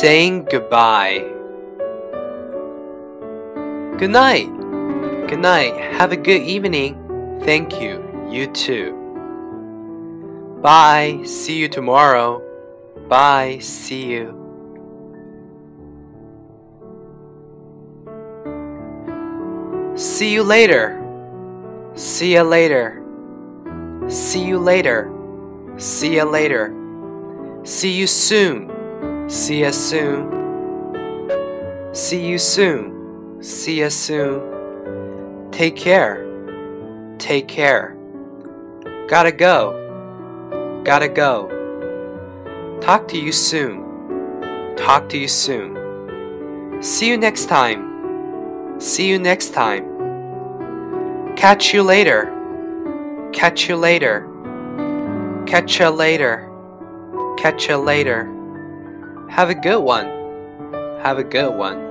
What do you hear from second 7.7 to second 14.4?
you. You too. Bye. See you tomorrow. Bye. See you.